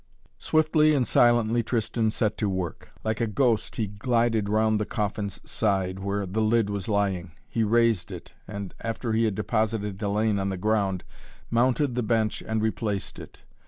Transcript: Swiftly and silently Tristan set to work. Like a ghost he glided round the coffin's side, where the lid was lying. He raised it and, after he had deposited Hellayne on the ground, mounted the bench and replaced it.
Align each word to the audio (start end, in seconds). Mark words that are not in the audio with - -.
Swiftly 0.39 0.95
and 0.95 1.07
silently 1.07 1.61
Tristan 1.61 2.09
set 2.09 2.35
to 2.39 2.49
work. 2.49 2.89
Like 3.03 3.21
a 3.21 3.27
ghost 3.27 3.75
he 3.75 3.85
glided 3.85 4.49
round 4.49 4.79
the 4.79 4.85
coffin's 4.87 5.39
side, 5.47 5.99
where 5.99 6.25
the 6.25 6.41
lid 6.41 6.71
was 6.71 6.87
lying. 6.87 7.33
He 7.47 7.63
raised 7.63 8.11
it 8.11 8.33
and, 8.47 8.73
after 8.79 9.11
he 9.11 9.25
had 9.25 9.35
deposited 9.35 9.99
Hellayne 9.99 10.39
on 10.41 10.49
the 10.49 10.57
ground, 10.57 11.03
mounted 11.51 11.93
the 11.93 12.01
bench 12.01 12.41
and 12.41 12.63
replaced 12.63 13.19
it. 13.19 13.41